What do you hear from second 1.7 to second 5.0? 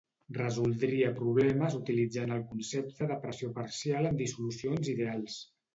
utilitzant el concepte de pressió parcial en dissolucions